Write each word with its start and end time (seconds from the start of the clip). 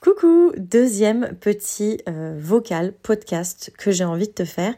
Coucou, 0.00 0.52
deuxième 0.56 1.36
petit 1.40 2.00
euh, 2.08 2.34
vocal 2.40 2.94
podcast 3.02 3.70
que 3.76 3.90
j'ai 3.90 4.04
envie 4.04 4.28
de 4.28 4.32
te 4.32 4.46
faire. 4.46 4.72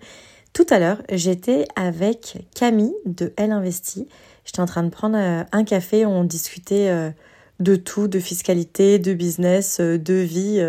Tout 0.52 0.66
à 0.68 0.80
l'heure, 0.80 1.00
j'étais 1.12 1.64
avec 1.76 2.44
Camille 2.56 2.96
de 3.06 3.32
Elle 3.36 3.52
Investit. 3.52 4.08
J'étais 4.44 4.58
en 4.58 4.66
train 4.66 4.82
de 4.82 4.90
prendre 4.90 5.16
euh, 5.16 5.44
un 5.52 5.62
café, 5.62 6.04
on 6.06 6.24
discutait 6.24 6.88
euh, 6.88 7.12
de 7.60 7.76
tout, 7.76 8.08
de 8.08 8.18
fiscalité, 8.18 8.98
de 8.98 9.14
business, 9.14 9.78
de 9.78 10.14
vie, 10.14 10.60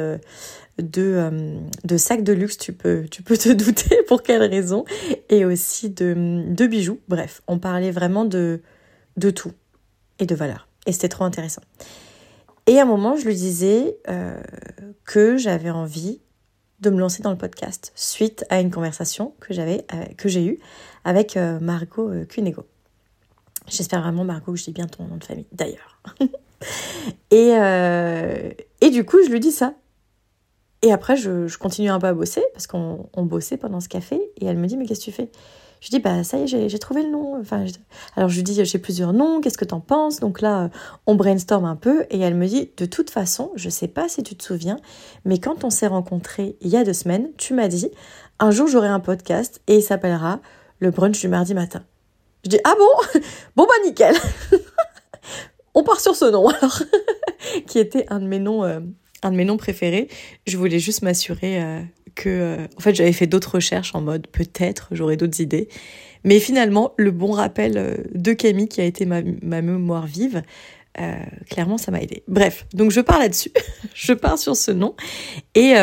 de, 0.77 1.97
sacs 1.97 2.23
de 2.23 2.33
luxe, 2.33 2.59
tu 2.59 2.73
peux, 2.73 3.05
tu 3.09 3.23
peux 3.23 3.37
te 3.37 3.49
douter 3.53 4.03
pour 4.07 4.21
quelle 4.21 4.43
raison, 4.43 4.85
et 5.29 5.45
aussi 5.45 5.89
de, 5.89 6.43
de 6.47 6.67
bijoux. 6.67 6.99
Bref, 7.07 7.41
on 7.47 7.57
parlait 7.57 7.89
vraiment 7.89 8.23
de, 8.23 8.61
de 9.17 9.31
tout 9.31 9.53
et 10.19 10.27
de 10.27 10.35
valeur. 10.35 10.67
Et 10.85 10.91
c'était 10.91 11.09
trop 11.09 11.23
intéressant. 11.23 11.63
Et 12.67 12.79
à 12.79 12.83
un 12.83 12.85
moment, 12.85 13.15
je 13.15 13.25
lui 13.25 13.35
disais 13.35 13.97
euh, 14.09 14.41
que 15.05 15.37
j'avais 15.37 15.69
envie 15.69 16.21
de 16.79 16.89
me 16.89 16.99
lancer 16.99 17.23
dans 17.23 17.31
le 17.31 17.37
podcast 17.37 17.91
suite 17.95 18.45
à 18.49 18.59
une 18.59 18.71
conversation 18.71 19.33
que 19.39 19.53
j'avais 19.53 19.85
euh, 19.93 20.03
j'ai 20.25 20.45
eue 20.45 20.59
avec 21.03 21.37
euh, 21.37 21.59
Margot 21.59 22.11
Cunego. 22.27 22.65
J'espère 23.67 24.01
vraiment 24.01 24.25
Margot 24.25 24.53
que 24.53 24.57
je 24.57 24.65
dis 24.65 24.71
bien 24.71 24.87
ton 24.87 25.05
nom 25.05 25.17
de 25.17 25.23
famille 25.23 25.47
d'ailleurs. 25.51 26.01
et, 27.31 27.51
et 28.81 28.89
du 28.89 29.05
coup, 29.05 29.17
je 29.25 29.31
lui 29.31 29.39
dis 29.39 29.51
ça. 29.51 29.75
Et 30.81 30.91
après, 30.91 31.15
je, 31.15 31.47
je 31.47 31.57
continue 31.57 31.89
un 31.89 31.99
peu 31.99 32.07
à 32.07 32.13
bosser 32.13 32.43
parce 32.51 32.67
qu'on 32.67 33.07
bossait 33.15 33.55
pendant 33.55 33.79
ce 33.79 33.87
café. 33.87 34.19
Et 34.41 34.45
elle 34.45 34.57
me 34.57 34.67
dit, 34.67 34.75
mais 34.75 34.85
qu'est-ce 34.85 34.99
que 34.99 35.05
tu 35.05 35.11
fais? 35.13 35.31
Je 35.83 35.89
dis, 35.89 35.99
bah 35.99 36.23
ça 36.23 36.37
y 36.37 36.43
est, 36.43 36.69
j'ai 36.69 36.79
trouvé 36.79 37.03
le 37.03 37.09
nom. 37.09 37.37
Enfin, 37.41 37.65
Alors 38.15 38.29
je 38.29 38.37
lui 38.37 38.43
dis, 38.43 38.63
j'ai 38.63 38.77
plusieurs 38.79 39.11
noms, 39.11 39.41
qu'est-ce 39.41 39.57
que 39.57 39.65
t'en 39.65 39.81
penses? 39.81 40.21
Donc 40.21 40.39
là, 40.39 40.69
on 41.07 41.15
brainstorm 41.15 41.65
un 41.65 41.75
peu 41.75 42.05
et 42.09 42.21
elle 42.21 42.35
me 42.35 42.47
dit, 42.47 42.71
de 42.77 42.85
toute 42.85 43.09
façon, 43.09 43.51
je 43.55 43.67
sais 43.67 43.89
pas 43.89 44.07
si 44.07 44.23
tu 44.23 44.33
te 44.37 44.43
souviens, 44.45 44.77
mais 45.25 45.39
quand 45.39 45.65
on 45.65 45.69
s'est 45.69 45.87
rencontrés 45.87 46.55
il 46.61 46.69
y 46.69 46.77
a 46.77 46.85
deux 46.85 46.93
semaines, 46.93 47.27
tu 47.35 47.53
m'as 47.53 47.67
dit, 47.67 47.91
un 48.39 48.49
jour 48.49 48.67
j'aurai 48.67 48.87
un 48.87 49.01
podcast 49.01 49.59
et 49.67 49.75
il 49.75 49.83
s'appellera 49.83 50.39
Le 50.79 50.89
brunch 50.89 51.19
du 51.19 51.27
mardi 51.27 51.53
matin. 51.53 51.83
Je 52.45 52.49
dis, 52.51 52.59
ah 52.63 52.75
bon? 52.77 53.19
Bon 53.57 53.65
bah 53.65 53.73
nickel 53.83 54.15
On 55.73 55.83
part 55.83 55.99
sur 55.99 56.15
ce 56.15 56.25
nom 56.31 56.47
alors, 56.47 56.81
qui 57.67 57.79
était 57.79 58.05
un 58.09 58.21
de 58.21 58.27
mes 58.27 58.39
noms. 58.39 58.63
Euh, 58.63 58.79
un 59.25 59.31
de 59.31 59.35
mes 59.35 59.45
noms 59.45 59.57
préférés. 59.57 60.07
Je 60.47 60.57
voulais 60.57 60.79
juste 60.79 61.01
m'assurer 61.01 61.61
euh, 61.61 61.81
que, 62.15 62.29
euh, 62.29 62.67
en 62.77 62.79
fait, 62.79 62.95
j'avais 62.95 63.13
fait 63.13 63.27
d'autres 63.27 63.55
recherches 63.55 63.95
en 63.95 64.01
mode 64.01 64.27
peut-être 64.27 64.89
j'aurais 64.91 65.17
d'autres 65.17 65.41
idées. 65.41 65.67
Mais 66.23 66.39
finalement, 66.39 66.93
le 66.97 67.11
bon 67.11 67.31
rappel 67.31 67.77
euh, 67.77 67.97
de 68.13 68.33
Camille 68.33 68.67
qui 68.67 68.81
a 68.81 68.85
été 68.85 69.05
ma, 69.05 69.21
mémoire 69.21 70.05
vive, 70.05 70.41
clairement, 71.49 71.79
ça 71.79 71.91
m'a 71.91 71.99
aidé. 72.01 72.23
Bref, 72.27 72.67
donc 72.73 72.91
je 72.91 73.01
pars 73.01 73.17
là-dessus. 73.17 73.51
je 73.95 74.13
pars 74.13 74.37
sur 74.37 74.55
ce 74.55 74.71
nom 74.71 74.95
et 75.55 75.73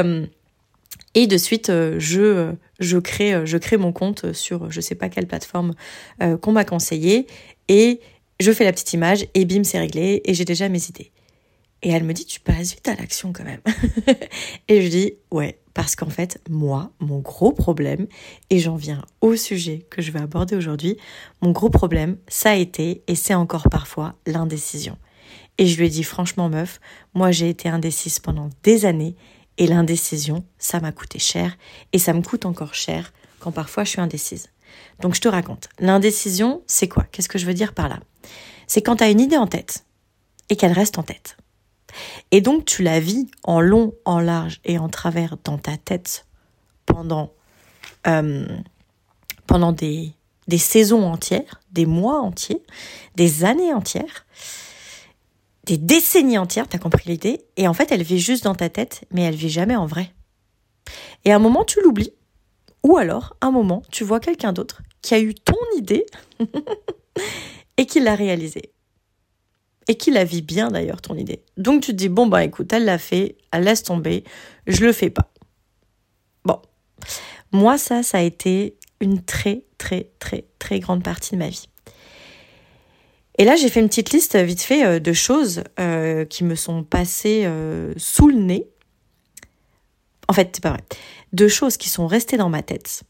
de 1.27 1.37
suite, 1.37 1.67
je, 1.99 2.55
crée, 3.01 3.45
je 3.45 3.59
crée 3.59 3.77
mon 3.77 3.91
compte 3.91 4.33
sur 4.33 4.71
je 4.71 4.81
sais 4.81 4.95
pas 4.95 5.09
quelle 5.09 5.27
plateforme 5.27 5.75
qu'on 6.41 6.53
m'a 6.53 6.65
conseillé 6.65 7.27
et 7.67 8.01
je 8.41 8.53
fais 8.53 8.65
la 8.65 8.73
petite 8.73 8.93
image 8.93 9.27
et 9.35 9.45
bim, 9.45 9.65
c'est 9.65 9.79
réglé 9.79 10.23
et 10.25 10.35
j'ai 10.35 10.45
déjà 10.45 10.69
mes 10.69 10.83
idées. 10.89 11.13
Et 11.83 11.91
elle 11.91 12.05
me 12.05 12.13
dit, 12.13 12.27
tu 12.27 12.41
passes 12.41 12.75
vite 12.75 12.89
à 12.89 12.95
l'action 12.95 13.33
quand 13.33 13.45
même. 13.45 13.63
et 14.69 14.83
je 14.83 14.89
dis, 14.89 15.15
ouais, 15.31 15.59
parce 15.73 15.97
qu'en 15.97 16.11
fait, 16.11 16.41
moi, 16.51 16.93
mon 17.01 17.21
gros 17.21 17.53
problème, 17.53 18.07
et 18.51 18.59
j'en 18.59 18.77
viens 18.77 19.03
au 19.21 19.35
sujet 19.37 19.87
que 19.89 20.03
je 20.03 20.13
vais 20.13 20.21
aborder 20.21 20.57
aujourd'hui, 20.57 20.99
mon 21.41 21.53
gros 21.53 21.71
problème, 21.71 22.19
ça 22.29 22.51
a 22.51 22.55
été, 22.57 23.03
et 23.07 23.15
c'est 23.15 23.35
encore 23.35 23.69
parfois, 23.71 24.15
l'indécision. 24.27 24.99
Et 25.59 25.67
je 25.67 25.79
lui 25.79 25.87
ai 25.87 25.91
dit, 25.91 26.05
franchement, 26.05 26.49
meuf, 26.49 26.81
moi 27.15 27.31
j'ai 27.31 27.49
été 27.49 27.69
indécise 27.69 28.19
pendant 28.19 28.51
des 28.63 28.85
années, 28.85 29.17
et 29.57 29.67
l'indécision, 29.67 30.45
ça 30.59 30.81
m'a 30.81 30.93
coûté 30.93 31.19
cher, 31.19 31.57
et 31.93 31.99
ça 31.99 32.13
me 32.13 32.23
coûte 32.23 32.47
encore 32.47 32.75
cher 32.75 33.13
quand 33.39 33.53
parfois 33.53 33.85
je 33.85 33.91
suis 33.91 34.01
indécise. 34.01 34.49
Donc 35.01 35.15
je 35.15 35.21
te 35.21 35.29
raconte. 35.29 35.69
L'indécision, 35.79 36.63
c'est 36.67 36.89
quoi? 36.89 37.05
Qu'est-ce 37.05 37.29
que 37.29 37.39
je 37.39 37.47
veux 37.47 37.55
dire 37.55 37.75
par 37.75 37.89
là? 37.89 38.01
C'est 38.67 38.83
quand 38.83 38.97
tu 38.97 39.05
as 39.05 39.11
une 39.11 39.21
idée 39.21 39.37
en 39.37 39.47
tête, 39.47 39.85
et 40.49 40.57
qu'elle 40.57 40.73
reste 40.73 40.99
en 40.99 41.03
tête. 41.03 41.37
Et 42.31 42.41
donc 42.41 42.65
tu 42.65 42.83
la 42.83 43.01
vis 43.01 43.29
en 43.43 43.61
long, 43.61 43.95
en 44.05 44.21
large 44.21 44.61
et 44.65 44.79
en 44.79 44.89
travers 44.89 45.37
dans 45.45 45.59
ta 45.59 45.77
tête 45.77 46.27
pendant, 46.87 47.33
euh, 48.07 48.47
pendant 49.47 49.73
des, 49.73 50.13
saisons 50.59 51.05
entières, 51.05 51.61
des 51.73 51.87
mois 51.87 52.21
entiers, 52.21 52.63
des 53.17 53.45
années 53.45 53.73
entières, 53.73 54.27
des 55.65 55.79
décennies 55.79 56.39
entières, 56.39 56.69
t'as 56.69 56.79
compris 56.79 57.09
l'idée, 57.09 57.45
et 57.57 57.69
en 57.69 57.75
fait 57.75 57.93
elle 57.93 58.03
vit 58.03 58.19
juste 58.19 58.45
dans 58.45 58.55
ta 58.55 58.69
tête, 58.69 59.05
mais 59.13 59.23
elle 59.23 59.37
vit 59.37 59.51
jamais 59.51 59.77
en 59.77 59.87
vrai. 59.87 60.13
Et 61.25 61.33
à 61.33 61.37
un 61.37 61.41
moment 61.41 61.65
tu 61.65 61.81
l'oublies, 61.83 62.15
ou 62.83 62.97
alors 62.97 63.37
à 63.41 63.47
un 63.47 63.51
moment 63.51 63.83
tu 63.91 64.05
vois 64.05 64.21
quelqu'un 64.21 64.53
d'autre 64.53 64.83
qui 65.03 65.15
a 65.15 65.21
eu 65.21 65.35
ton 65.35 65.57
idée 65.77 66.07
et 67.77 67.87
qui 67.87 68.01
l'a 68.01 68.15
réalisée 68.15 68.73
et 69.91 69.97
qui 69.97 70.13
la 70.13 70.23
vit 70.23 70.41
bien 70.41 70.69
d'ailleurs 70.69 71.03
ton 71.03 71.17
idée. 71.17 71.43
Donc 71.57 71.83
tu 71.83 71.91
te 71.91 71.97
dis 71.97 72.09
bon 72.09 72.29
bah 72.29 72.45
écoute, 72.45 72.73
elle 72.73 72.85
l'a 72.85 72.97
fait, 72.97 73.35
elle 73.51 73.65
laisse 73.65 73.83
tomber, 73.83 74.23
je 74.69 74.85
le 74.85 74.93
fais 74.93 75.11
pas. 75.11 75.33
Bon. 76.45 76.63
Moi 77.51 77.77
ça 77.77 78.05
ça 78.05 78.19
a 78.19 78.21
été 78.21 78.77
une 79.01 79.21
très 79.21 79.65
très 79.79 80.13
très 80.21 80.45
très 80.61 80.79
grande 80.79 81.03
partie 81.03 81.33
de 81.33 81.39
ma 81.39 81.49
vie. 81.49 81.67
Et 83.39 83.45
là, 83.45 83.57
j'ai 83.57 83.71
fait 83.71 83.81
une 83.81 83.89
petite 83.89 84.13
liste 84.13 84.37
vite 84.37 84.61
fait 84.61 84.85
euh, 84.85 85.01
de 85.01 85.15
choses 85.15 85.65
euh, 85.79 86.27
qui 86.27 86.45
me 86.45 86.55
sont 86.55 86.85
passées 86.85 87.45
euh, 87.47 87.95
sous 87.97 88.29
le 88.29 88.35
nez. 88.35 88.69
En 90.29 90.35
fait, 90.35 90.51
c'est 90.53 90.63
pas 90.63 90.73
vrai. 90.73 90.85
De 91.33 91.49
choses 91.49 91.79
qui 91.79 91.89
sont 91.89 92.07
restées 92.07 92.37
dans 92.37 92.51
ma 92.51 92.63
tête 92.63 93.03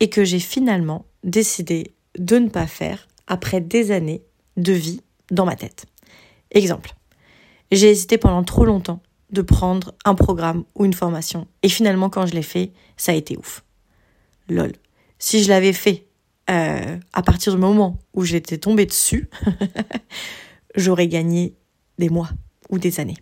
et 0.00 0.10
que 0.10 0.22
j'ai 0.22 0.38
finalement 0.38 1.06
décidé 1.24 1.94
de 2.18 2.36
ne 2.36 2.50
pas 2.50 2.66
faire 2.66 3.08
après 3.26 3.62
des 3.62 3.90
années 3.90 4.22
de 4.58 4.74
vie 4.74 5.00
dans 5.30 5.46
ma 5.46 5.56
tête. 5.56 5.86
Exemple. 6.52 6.94
J'ai 7.70 7.90
hésité 7.90 8.18
pendant 8.18 8.42
trop 8.42 8.64
longtemps 8.64 9.00
de 9.30 9.42
prendre 9.42 9.94
un 10.04 10.14
programme 10.14 10.64
ou 10.74 10.84
une 10.84 10.92
formation. 10.92 11.46
Et 11.62 11.68
finalement, 11.68 12.10
quand 12.10 12.26
je 12.26 12.34
l'ai 12.34 12.42
fait, 12.42 12.72
ça 12.96 13.12
a 13.12 13.14
été 13.14 13.36
ouf. 13.36 13.64
Lol. 14.48 14.72
Si 15.18 15.42
je 15.42 15.48
l'avais 15.48 15.72
fait 15.72 16.06
euh, 16.50 16.98
à 17.12 17.22
partir 17.22 17.52
du 17.52 17.58
moment 17.58 17.98
où 18.14 18.24
j'étais 18.24 18.58
tombée 18.58 18.86
dessus, 18.86 19.30
j'aurais 20.74 21.06
gagné 21.06 21.54
des 21.98 22.08
mois 22.08 22.30
ou 22.70 22.78
des 22.78 22.98
années. 22.98 23.18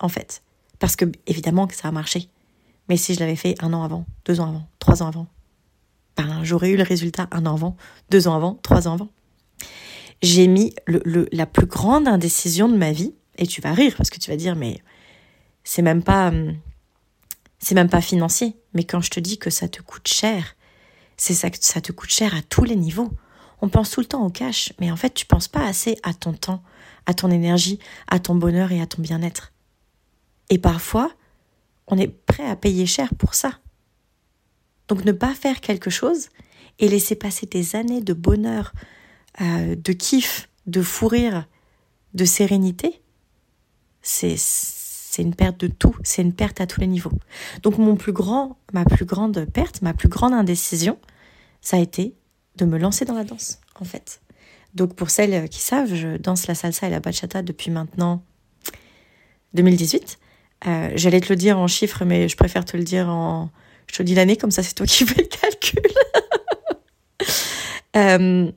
En 0.00 0.08
fait. 0.08 0.42
Parce 0.78 0.96
que, 0.96 1.04
évidemment, 1.26 1.66
que 1.66 1.74
ça 1.74 1.88
a 1.88 1.92
marché. 1.92 2.28
Mais 2.88 2.96
si 2.96 3.14
je 3.14 3.20
l'avais 3.20 3.36
fait 3.36 3.54
un 3.60 3.72
an 3.72 3.82
avant, 3.82 4.04
deux 4.24 4.40
ans 4.40 4.48
avant, 4.48 4.68
trois 4.78 5.02
ans 5.02 5.08
avant, 5.08 5.26
ben, 6.16 6.42
j'aurais 6.42 6.70
eu 6.70 6.76
le 6.76 6.82
résultat 6.82 7.28
un 7.30 7.46
an 7.46 7.54
avant, 7.54 7.76
deux 8.10 8.28
ans 8.28 8.34
avant, 8.34 8.58
trois 8.62 8.88
ans 8.88 8.94
avant 8.94 9.08
j'ai 10.22 10.46
mis 10.46 10.74
la 11.32 11.46
plus 11.46 11.66
grande 11.66 12.08
indécision 12.08 12.68
de 12.68 12.76
ma 12.76 12.92
vie. 12.92 13.14
Et 13.38 13.46
tu 13.46 13.60
vas 13.60 13.72
rire 13.72 13.94
parce 13.96 14.10
que 14.10 14.18
tu 14.18 14.30
vas 14.30 14.36
dire, 14.36 14.56
mais 14.56 14.80
c'est 15.62 15.82
même 15.82 16.02
pas, 16.02 16.28
hum, 16.28 16.56
c'est 17.58 17.74
même 17.74 17.90
pas 17.90 18.00
financier. 18.00 18.56
Mais 18.72 18.84
quand 18.84 19.00
je 19.00 19.10
te 19.10 19.20
dis 19.20 19.38
que 19.38 19.50
ça 19.50 19.68
te 19.68 19.82
coûte 19.82 20.08
cher, 20.08 20.56
c'est 21.16 21.34
ça 21.34 21.50
que 21.50 21.58
ça 21.60 21.80
te 21.80 21.92
coûte 21.92 22.10
cher 22.10 22.34
à 22.34 22.42
tous 22.42 22.64
les 22.64 22.76
niveaux. 22.76 23.10
On 23.62 23.68
pense 23.68 23.90
tout 23.90 24.00
le 24.00 24.06
temps 24.06 24.24
au 24.24 24.30
cash, 24.30 24.72
mais 24.80 24.90
en 24.90 24.96
fait, 24.96 25.14
tu 25.14 25.24
penses 25.24 25.48
pas 25.48 25.64
assez 25.64 25.96
à 26.02 26.12
ton 26.12 26.34
temps, 26.34 26.62
à 27.06 27.14
ton 27.14 27.30
énergie, 27.30 27.78
à 28.08 28.18
ton 28.18 28.34
bonheur 28.34 28.70
et 28.72 28.80
à 28.80 28.86
ton 28.86 29.00
bien-être. 29.00 29.52
Et 30.50 30.58
parfois, 30.58 31.10
on 31.86 31.98
est 31.98 32.08
prêt 32.08 32.46
à 32.46 32.56
payer 32.56 32.86
cher 32.86 33.14
pour 33.14 33.34
ça. 33.34 33.58
Donc 34.88 35.04
ne 35.04 35.12
pas 35.12 35.34
faire 35.34 35.60
quelque 35.60 35.90
chose 35.90 36.28
et 36.78 36.88
laisser 36.88 37.16
passer 37.16 37.46
des 37.46 37.76
années 37.76 38.02
de 38.02 38.12
bonheur, 38.12 38.72
euh, 39.40 39.76
de 39.76 39.92
kiff, 39.92 40.48
de 40.66 40.82
fou 40.82 41.08
rire, 41.08 41.46
de 42.14 42.24
sérénité, 42.24 43.02
c'est 44.02 44.36
c'est 45.16 45.22
une 45.22 45.34
perte 45.34 45.58
de 45.58 45.68
tout, 45.68 45.96
c'est 46.02 46.20
une 46.20 46.34
perte 46.34 46.60
à 46.60 46.66
tous 46.66 46.82
les 46.82 46.86
niveaux. 46.86 47.12
Donc 47.62 47.78
mon 47.78 47.96
plus 47.96 48.12
grand, 48.12 48.58
ma 48.74 48.84
plus 48.84 49.06
grande 49.06 49.46
perte, 49.46 49.80
ma 49.80 49.94
plus 49.94 50.10
grande 50.10 50.34
indécision, 50.34 50.98
ça 51.62 51.78
a 51.78 51.80
été 51.80 52.14
de 52.56 52.66
me 52.66 52.76
lancer 52.76 53.06
dans 53.06 53.14
la 53.14 53.24
danse, 53.24 53.58
en 53.80 53.86
fait. 53.86 54.20
Donc 54.74 54.94
pour 54.94 55.08
celles 55.08 55.48
qui 55.48 55.60
savent, 55.60 55.94
je 55.94 56.18
danse 56.18 56.48
la 56.48 56.54
salsa 56.54 56.86
et 56.88 56.90
la 56.90 57.00
bachata 57.00 57.40
depuis 57.40 57.70
maintenant 57.70 58.22
2018. 59.54 60.18
Euh, 60.66 60.90
J'allais 60.96 61.20
te 61.22 61.30
le 61.30 61.36
dire 61.36 61.58
en 61.58 61.66
chiffres, 61.66 62.04
mais 62.04 62.28
je 62.28 62.36
préfère 62.36 62.66
te 62.66 62.76
le 62.76 62.84
dire 62.84 63.08
en... 63.08 63.50
Je 63.90 63.96
te 63.96 64.02
dis 64.02 64.14
l'année, 64.14 64.36
comme 64.36 64.50
ça 64.50 64.62
c'est 64.62 64.74
toi 64.74 64.84
qui 64.84 65.06
fais 65.06 65.22
le 65.22 65.28
calcul. 65.28 65.80
euh, 67.96 68.52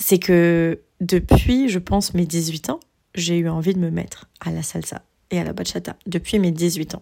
c'est 0.00 0.18
que 0.18 0.80
depuis, 1.00 1.68
je 1.68 1.78
pense, 1.78 2.14
mes 2.14 2.26
18 2.26 2.70
ans, 2.70 2.80
j'ai 3.14 3.38
eu 3.38 3.48
envie 3.48 3.74
de 3.74 3.78
me 3.78 3.90
mettre 3.90 4.28
à 4.40 4.50
la 4.50 4.62
salsa 4.62 5.02
et 5.30 5.38
à 5.38 5.44
la 5.44 5.52
bachata 5.52 5.96
depuis 6.06 6.38
mes 6.38 6.50
18 6.50 6.94
ans. 6.94 7.00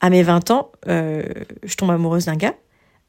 À 0.00 0.10
mes 0.10 0.22
20 0.22 0.50
ans, 0.50 0.72
euh, 0.88 1.22
je 1.62 1.74
tombe 1.76 1.90
amoureuse 1.90 2.26
d'un 2.26 2.36
gars 2.36 2.54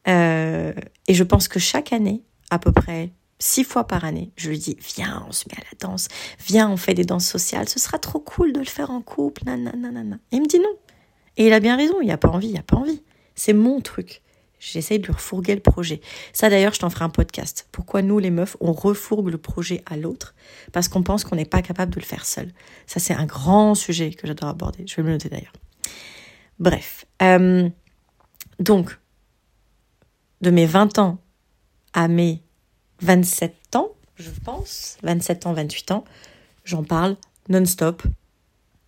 euh, 0.08 0.74
et 1.08 1.14
je 1.14 1.24
pense 1.24 1.48
que 1.48 1.60
chaque 1.60 1.94
année, 1.94 2.24
à 2.50 2.60
peu 2.60 2.72
près 2.72 3.12
six 3.38 3.64
fois 3.64 3.86
par 3.86 4.06
année, 4.06 4.32
je 4.38 4.50
lui 4.50 4.58
dis 4.58 4.78
viens, 4.96 5.26
on 5.28 5.32
se 5.32 5.46
met 5.50 5.58
à 5.58 5.64
la 5.72 5.88
danse, 5.88 6.08
viens, 6.46 6.70
on 6.70 6.78
fait 6.78 6.94
des 6.94 7.06
danses 7.06 7.28
sociales, 7.28 7.70
ce 7.70 7.80
sera 7.80 8.00
trop 8.00 8.20
cool 8.20 8.54
de 8.54 8.60
le 8.60 8.66
faire 8.66 8.92
en 8.92 9.02
couple, 9.02 9.44
nanana. 9.46 10.18
Il 10.32 10.42
me 10.42 10.48
dit 10.48 10.60
non. 10.60 10.76
Et 11.38 11.48
il 11.48 11.54
a 11.54 11.60
bien 11.60 11.76
raison, 11.78 12.02
il 12.02 12.06
n'y 12.06 12.12
a 12.12 12.18
pas 12.18 12.30
envie, 12.30 12.48
il 12.48 12.54
n'y 12.54 12.60
a 12.60 12.64
pas 12.64 12.78
envie. 12.78 13.02
C'est 13.36 13.54
mon 13.54 13.82
truc. 13.82 14.22
J'essaye 14.60 15.00
de 15.00 15.06
lui 15.06 15.14
refourguer 15.14 15.56
le 15.56 15.62
projet. 15.62 16.02
Ça 16.34 16.50
d'ailleurs, 16.50 16.74
je 16.74 16.80
t'en 16.80 16.90
ferai 16.90 17.06
un 17.06 17.10
podcast. 17.10 17.68
Pourquoi 17.72 18.02
nous, 18.02 18.20
les 18.20 18.30
meufs, 18.30 18.58
on 18.60 18.74
refourgue 18.74 19.30
le 19.30 19.38
projet 19.38 19.84
à 19.86 19.96
l'autre 19.96 20.36
Parce 20.74 20.88
qu'on 20.88 21.02
pense 21.02 21.24
qu'on 21.24 21.38
n'est 21.38 21.46
pas 21.46 21.62
capable 21.62 21.94
de 21.94 22.00
le 22.00 22.06
faire 22.06 22.26
seul? 22.26 22.52
Ça, 22.86 23.00
c'est 23.00 23.14
un 23.14 23.26
grand 23.26 23.74
sujet 23.74 24.12
que 24.12 24.28
j'adore 24.28 24.50
aborder. 24.50 24.84
Je 24.86 24.96
vais 24.98 25.04
me 25.04 25.12
noter 25.12 25.30
d'ailleurs. 25.30 25.54
Bref. 26.60 27.06
Euh, 27.22 27.70
donc, 28.60 29.00
de 30.42 30.52
mes 30.52 30.66
20 30.66 31.00
ans 31.00 31.20
à 31.94 32.08
mes 32.08 32.44
27 33.02 33.76
ans, 33.76 33.92
je 34.18 34.30
pense, 34.44 34.98
27 35.04 35.46
ans, 35.46 35.54
28 35.54 35.92
ans, 35.92 36.04
j'en 36.66 36.84
parle 36.84 37.16
non-stop 37.48 38.04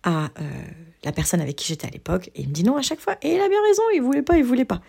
à 0.02 0.24
euh, 0.24 0.64
la 1.04 1.12
personne 1.12 1.40
avec 1.40 1.56
qui 1.56 1.66
j'étais 1.66 1.86
à 1.86 1.90
l'époque, 1.90 2.30
et 2.34 2.42
il 2.42 2.48
me 2.48 2.52
dit 2.52 2.64
non 2.64 2.76
à 2.76 2.82
chaque 2.82 3.00
fois, 3.00 3.16
et 3.22 3.34
il 3.34 3.40
a 3.40 3.48
bien 3.48 3.62
raison, 3.66 3.82
il 3.94 4.02
voulait 4.02 4.22
pas, 4.22 4.36
il 4.36 4.44
voulait 4.44 4.64
pas. 4.64 4.82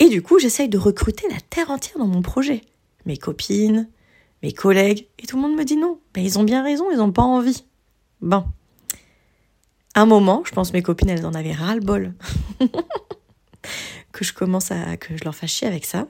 Et 0.00 0.08
du 0.08 0.22
coup, 0.22 0.38
j'essaye 0.38 0.68
de 0.68 0.78
recruter 0.78 1.28
la 1.28 1.40
terre 1.40 1.70
entière 1.70 1.98
dans 1.98 2.06
mon 2.06 2.22
projet. 2.22 2.62
Mes 3.06 3.16
copines, 3.16 3.88
mes 4.42 4.52
collègues, 4.52 5.06
et 5.18 5.26
tout 5.26 5.36
le 5.36 5.42
monde 5.42 5.56
me 5.56 5.64
dit 5.64 5.76
non. 5.76 5.98
Mais 6.16 6.24
ils 6.24 6.38
ont 6.38 6.44
bien 6.44 6.62
raison, 6.62 6.90
ils 6.90 6.98
n'ont 6.98 7.12
pas 7.12 7.22
envie. 7.22 7.64
Bon. 8.20 8.44
Un 9.94 10.06
moment, 10.06 10.42
je 10.44 10.52
pense 10.52 10.72
mes 10.72 10.82
copines, 10.82 11.10
elles 11.10 11.26
en 11.26 11.34
avaient 11.34 11.52
ras-le-bol. 11.52 12.14
que 14.12 14.24
je 14.24 14.32
commence 14.32 14.70
à, 14.70 14.96
que 14.96 15.16
je 15.16 15.24
leur 15.24 15.34
fasse 15.34 15.50
chier 15.50 15.68
avec 15.68 15.84
ça. 15.84 16.06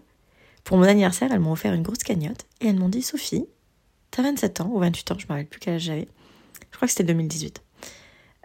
Pour 0.62 0.78
mon 0.78 0.84
anniversaire, 0.84 1.30
elles 1.32 1.40
m'ont 1.40 1.52
offert 1.52 1.74
une 1.74 1.82
grosse 1.82 1.98
cagnotte 1.98 2.46
et 2.60 2.68
elles 2.68 2.78
m'ont 2.78 2.88
dit 2.88 3.02
Sophie, 3.02 3.46
t'as 4.10 4.22
27 4.22 4.62
ans 4.62 4.70
ou 4.72 4.78
28 4.78 5.10
ans, 5.10 5.16
je 5.18 5.26
me 5.26 5.28
rappelle 5.28 5.46
plus 5.46 5.60
quel 5.60 5.74
âge 5.74 5.82
j'avais. 5.82 6.08
Je 6.70 6.76
crois 6.76 6.86
que 6.86 6.92
c'était 6.92 7.04
2018. 7.04 7.62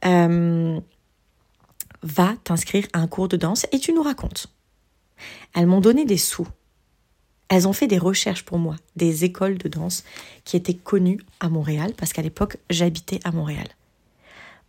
Euh, 0.05 0.79
va 2.03 2.35
t'inscrire 2.43 2.87
à 2.93 2.99
un 2.99 3.07
cours 3.07 3.27
de 3.27 3.37
danse 3.37 3.65
et 3.71 3.79
tu 3.79 3.93
nous 3.93 4.03
racontes. 4.03 4.47
Elles 5.53 5.67
m'ont 5.67 5.81
donné 5.81 6.05
des 6.05 6.17
sous. 6.17 6.47
Elles 7.49 7.67
ont 7.67 7.73
fait 7.73 7.87
des 7.87 7.97
recherches 7.97 8.43
pour 8.43 8.59
moi, 8.59 8.75
des 8.95 9.25
écoles 9.25 9.57
de 9.57 9.67
danse 9.67 10.03
qui 10.45 10.55
étaient 10.55 10.75
connues 10.75 11.19
à 11.39 11.49
Montréal, 11.49 11.93
parce 11.97 12.13
qu'à 12.13 12.21
l'époque, 12.21 12.57
j'habitais 12.69 13.19
à 13.23 13.31
Montréal. 13.31 13.67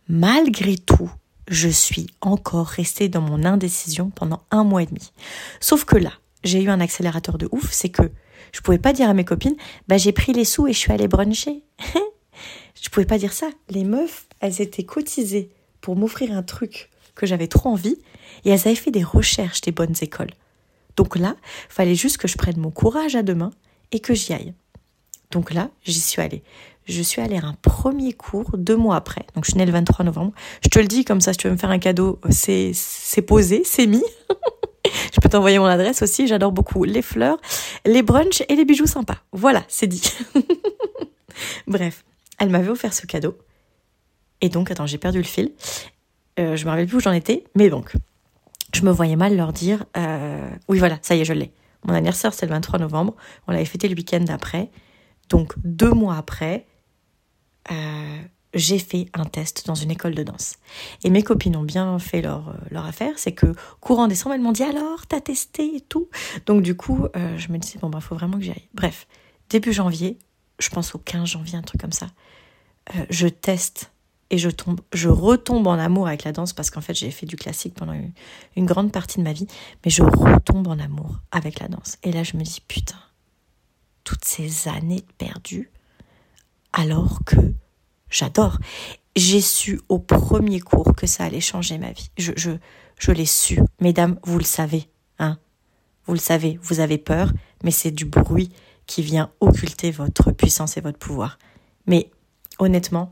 Malgré 0.09 0.77
tout, 0.77 1.11
je 1.47 1.69
suis 1.69 2.07
encore 2.21 2.67
restée 2.67 3.07
dans 3.07 3.21
mon 3.21 3.45
indécision 3.45 4.09
pendant 4.09 4.41
un 4.49 4.63
mois 4.63 4.81
et 4.81 4.87
demi. 4.87 5.11
Sauf 5.59 5.85
que 5.85 5.97
là, 5.97 6.13
j'ai 6.43 6.63
eu 6.63 6.69
un 6.69 6.79
accélérateur 6.79 7.37
de 7.37 7.47
ouf, 7.51 7.71
c'est 7.71 7.89
que 7.89 8.11
je 8.51 8.61
pouvais 8.61 8.79
pas 8.79 8.93
dire 8.93 9.09
à 9.09 9.13
mes 9.13 9.25
copines, 9.25 9.55
bah 9.87 9.97
j'ai 9.97 10.11
pris 10.11 10.33
les 10.33 10.45
sous 10.45 10.67
et 10.67 10.73
je 10.73 10.77
suis 10.77 10.91
allée 10.91 11.07
bruncher. 11.07 11.63
je 12.81 12.89
pouvais 12.89 13.05
pas 13.05 13.17
dire 13.17 13.33
ça. 13.33 13.49
Les 13.69 13.83
meufs, 13.83 14.27
elles 14.39 14.61
étaient 14.61 14.83
cotisées 14.83 15.51
pour 15.81 15.95
m'offrir 15.95 16.35
un 16.35 16.43
truc 16.43 16.89
que 17.15 17.25
j'avais 17.25 17.47
trop 17.47 17.69
envie 17.69 17.97
et 18.45 18.49
elles 18.49 18.61
avaient 18.61 18.75
fait 18.75 18.91
des 18.91 19.03
recherches 19.03 19.61
des 19.61 19.71
bonnes 19.71 19.95
écoles. 20.01 20.31
Donc 20.97 21.15
là, 21.15 21.35
fallait 21.69 21.95
juste 21.95 22.17
que 22.17 22.27
je 22.27 22.37
prenne 22.37 22.57
mon 22.57 22.71
courage 22.71 23.15
à 23.15 23.23
deux 23.23 23.35
mains 23.35 23.51
et 23.91 23.99
que 23.99 24.13
j'y 24.13 24.33
aille. 24.33 24.53
Donc 25.31 25.53
là, 25.53 25.69
j'y 25.83 25.99
suis 25.99 26.21
allée. 26.21 26.43
Je 26.85 27.01
suis 27.01 27.21
allée 27.21 27.37
à 27.37 27.45
un 27.45 27.53
premier 27.53 28.13
cours 28.13 28.57
deux 28.57 28.75
mois 28.75 28.95
après. 28.95 29.25
Donc 29.35 29.45
je 29.45 29.51
suis 29.51 29.57
née 29.57 29.65
le 29.65 29.71
23 29.71 30.03
novembre. 30.05 30.33
Je 30.63 30.69
te 30.69 30.79
le 30.79 30.87
dis 30.87 31.05
comme 31.05 31.21
ça, 31.21 31.31
si 31.33 31.37
tu 31.37 31.47
veux 31.47 31.53
me 31.53 31.57
faire 31.57 31.69
un 31.69 31.79
cadeau, 31.79 32.19
c'est 32.29 32.73
posé, 33.25 33.61
c'est 33.63 33.87
mis. 33.87 34.03
je 35.13 35.19
peux 35.21 35.29
t'envoyer 35.29 35.59
mon 35.59 35.65
adresse 35.65 36.01
aussi. 36.01 36.27
J'adore 36.27 36.51
beaucoup 36.51 36.83
les 36.83 37.01
fleurs, 37.01 37.37
les 37.85 38.01
brunchs 38.01 38.43
et 38.49 38.55
les 38.55 38.65
bijoux 38.65 38.87
sympas. 38.87 39.17
Voilà, 39.31 39.63
c'est 39.67 39.87
dit. 39.87 40.03
Bref, 41.67 42.03
elle 42.39 42.49
m'avait 42.49 42.69
offert 42.69 42.93
ce 42.93 43.05
cadeau. 43.05 43.37
Et 44.41 44.49
donc, 44.49 44.71
attends, 44.71 44.87
j'ai 44.87 44.97
perdu 44.97 45.19
le 45.19 45.23
fil. 45.23 45.51
Euh, 46.39 46.55
je 46.55 46.65
me 46.65 46.71
rappelle 46.71 46.87
plus 46.87 46.97
où 46.97 47.01
j'en 47.01 47.11
étais. 47.11 47.43
Mais 47.55 47.69
donc, 47.69 47.93
je 48.73 48.83
me 48.83 48.91
voyais 48.91 49.15
mal 49.15 49.35
leur 49.35 49.53
dire 49.53 49.85
euh, 49.97 50.49
oui 50.67 50.79
voilà 50.79 50.97
ça 51.01 51.15
y 51.15 51.21
est 51.21 51.25
je 51.25 51.33
l'ai. 51.33 51.51
Mon 51.85 51.93
anniversaire 51.93 52.33
c'est 52.33 52.45
le 52.45 52.51
23 52.51 52.79
novembre. 52.79 53.15
On 53.47 53.51
l'avait 53.51 53.65
fêté 53.65 53.87
le 53.87 53.95
week-end 53.95 54.21
d'après. 54.21 54.71
Donc 55.29 55.53
deux 55.63 55.91
mois 55.91 56.15
après 56.17 56.67
euh, 57.71 58.17
j'ai 58.53 58.79
fait 58.79 59.07
un 59.13 59.25
test 59.25 59.65
dans 59.67 59.75
une 59.75 59.91
école 59.91 60.13
de 60.13 60.23
danse. 60.23 60.57
Et 61.03 61.09
mes 61.09 61.23
copines 61.23 61.55
ont 61.55 61.63
bien 61.63 61.97
fait 61.99 62.21
leur, 62.21 62.49
euh, 62.49 62.53
leur 62.69 62.85
affaire. 62.85 63.13
C'est 63.17 63.31
que 63.31 63.53
courant 63.79 64.07
décembre 64.07 64.35
elles 64.35 64.41
m'ont 64.41 64.51
dit 64.51 64.63
alors 64.63 65.07
t'as 65.07 65.21
testé 65.21 65.75
et 65.75 65.81
tout? 65.81 66.09
Donc 66.45 66.61
du 66.61 66.75
coup 66.75 67.07
je 67.15 67.51
me 67.51 67.57
disais 67.57 67.79
bon 67.79 67.89
bah 67.89 68.01
faut 68.01 68.15
vraiment 68.15 68.37
que 68.37 68.43
j'y 68.43 68.51
aille. 68.51 68.67
Bref 68.73 69.07
début 69.49 69.73
janvier 69.73 70.17
je 70.59 70.69
pense 70.69 70.93
au 70.95 70.99
15 70.99 71.27
janvier 71.27 71.57
un 71.57 71.63
truc 71.63 71.81
comme 71.81 71.91
ça 71.91 72.07
je 73.09 73.27
teste 73.27 73.90
et 74.31 74.37
je 74.37 74.49
tombe, 74.49 74.79
je 74.93 75.09
retombe 75.09 75.67
en 75.67 75.77
amour 75.77 76.07
avec 76.07 76.23
la 76.23 76.31
danse 76.31 76.53
parce 76.53 76.71
qu'en 76.71 76.81
fait 76.81 76.93
j'ai 76.93 77.11
fait 77.11 77.25
du 77.25 77.35
classique 77.35 77.75
pendant 77.75 77.93
une, 78.55 78.65
grande 78.65 78.91
partie 78.91 79.19
de 79.19 79.23
ma 79.23 79.33
vie, 79.33 79.45
mais 79.83 79.91
je 79.91 80.01
retombe 80.01 80.67
en 80.67 80.79
amour 80.79 81.19
avec 81.31 81.59
la 81.59 81.67
danse. 81.67 81.97
Et 82.01 82.11
là 82.13 82.23
je 82.23 82.37
me 82.37 82.41
dis 82.41 82.61
putain, 82.65 82.99
toutes 84.05 84.23
ces 84.23 84.69
années 84.69 85.03
perdues, 85.17 85.69
alors 86.73 87.19
que 87.25 87.35
j'adore. 88.09 88.57
J'ai 89.17 89.41
su 89.41 89.81
au 89.89 89.99
premier 89.99 90.61
cours 90.61 90.95
que 90.95 91.05
ça 91.05 91.25
allait 91.25 91.41
changer 91.41 91.77
ma 91.77 91.91
vie. 91.91 92.09
Je, 92.17 92.31
je, 92.37 92.51
je 92.97 93.11
l'ai 93.11 93.25
su. 93.25 93.59
Mesdames, 93.81 94.17
vous 94.23 94.37
le 94.37 94.45
savez, 94.45 94.87
hein. 95.19 95.37
Vous 96.05 96.13
le 96.13 96.19
savez, 96.19 96.57
vous 96.63 96.79
avez 96.79 96.97
peur, 96.97 97.33
mais 97.61 97.71
c'est 97.71 97.91
du 97.91 98.05
bruit 98.05 98.49
qui 98.87 99.01
vient 99.01 99.29
occulter 99.41 99.91
votre 99.91 100.31
puissance 100.31 100.77
et 100.77 100.81
votre 100.81 100.97
pouvoir. 100.97 101.37
Mais 101.87 102.09
honnêtement, 102.57 103.11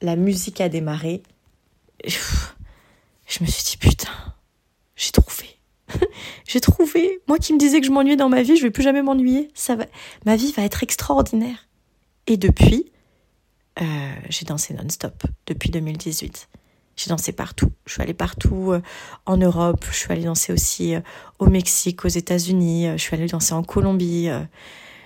la 0.00 0.16
musique 0.16 0.60
a 0.60 0.68
démarré, 0.68 1.22
je 2.04 3.38
me 3.40 3.46
suis 3.46 3.62
dit 3.64 3.76
putain, 3.76 4.08
j'ai 4.96 5.12
trouvé. 5.12 5.58
j'ai 6.46 6.60
trouvé. 6.60 7.20
Moi 7.28 7.38
qui 7.38 7.52
me 7.52 7.58
disais 7.58 7.80
que 7.80 7.86
je 7.86 7.92
m'ennuyais 7.92 8.16
dans 8.16 8.28
ma 8.28 8.42
vie, 8.42 8.56
je 8.56 8.62
vais 8.62 8.70
plus 8.70 8.82
jamais 8.82 9.02
m'ennuyer. 9.02 9.50
Ça 9.54 9.76
va, 9.76 9.86
ma 10.26 10.36
vie 10.36 10.52
va 10.52 10.62
être 10.62 10.82
extraordinaire. 10.82 11.68
Et 12.26 12.36
depuis, 12.36 12.90
euh, 13.80 13.84
j'ai 14.28 14.44
dansé 14.44 14.74
non-stop 14.74 15.24
depuis 15.46 15.70
2018. 15.70 16.48
J'ai 16.96 17.08
dansé 17.08 17.32
partout. 17.32 17.72
Je 17.86 17.94
suis 17.94 18.02
allée 18.02 18.14
partout 18.14 18.72
euh, 18.72 18.82
en 19.26 19.36
Europe. 19.36 19.84
Je 19.90 19.96
suis 19.96 20.12
allée 20.12 20.24
danser 20.24 20.52
aussi 20.52 20.94
euh, 20.94 21.00
au 21.38 21.46
Mexique, 21.46 22.04
aux 22.04 22.08
États-Unis. 22.08 22.90
je 22.92 23.02
suis 23.02 23.16
allée 23.16 23.26
danser 23.26 23.54
en 23.54 23.62
Colombie. 23.62 24.28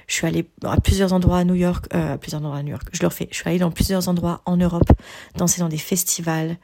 Je 0.06 0.14
suis 0.14 0.26
allée 0.26 0.48
à 0.64 0.80
plusieurs 0.80 1.12
endroits 1.12 1.38
à 1.38 1.44
New 1.44 1.54
York, 1.54 1.86
euh, 1.94 2.14
à 2.14 2.18
plusieurs 2.18 2.40
endroits 2.42 2.58
à 2.58 2.62
New 2.62 2.70
York, 2.70 2.88
je 2.92 3.00
le 3.00 3.08
refais. 3.08 3.28
Je 3.30 3.36
suis 3.36 3.48
allée 3.48 3.58
dans 3.58 3.70
plusieurs 3.70 4.08
endroits 4.08 4.42
en 4.44 4.56
Europe, 4.56 4.90
danser 5.36 5.60
dans 5.60 5.68
des 5.68 5.78
festivals. 5.78 6.58